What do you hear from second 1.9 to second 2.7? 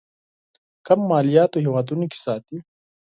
کې ساتي.